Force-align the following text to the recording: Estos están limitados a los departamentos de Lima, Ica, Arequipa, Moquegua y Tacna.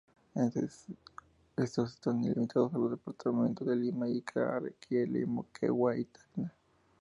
Estos 1.63 1.91
están 1.93 2.23
limitados 2.23 2.73
a 2.73 2.77
los 2.79 2.89
departamentos 2.89 3.67
de 3.67 3.75
Lima, 3.75 4.09
Ica, 4.09 4.55
Arequipa, 4.55 5.27
Moquegua 5.29 5.95
y 5.95 6.05
Tacna. 6.05 6.51